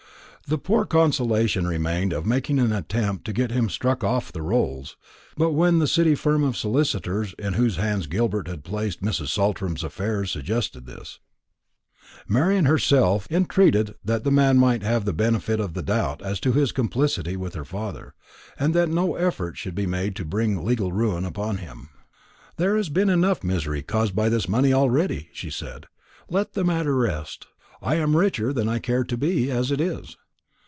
[0.47, 4.97] The poor consolation remained of making an attempt to get him struck off "the Rolls;"
[5.37, 9.29] but when the City firm of solicitors in whose hands Gilbert had placed Mrs.
[9.29, 11.19] Saltram's affairs suggested this,
[12.27, 16.51] Marian herself entreated that the man might have the benefit of the doubt as to
[16.51, 18.13] his complicity with her father,
[18.59, 21.87] and that no effort should be made to bring legal ruin upon him.
[22.57, 25.85] "There has been enough misery caused by this money already," she said.
[26.29, 27.47] "Let the matter rest.
[27.81, 30.17] I am richer than I care to be, as it is."